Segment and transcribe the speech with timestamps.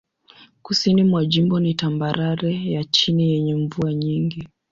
[0.61, 4.47] Kusini mwa jimbo ni tambarare ya chini yenye mvua nyingi.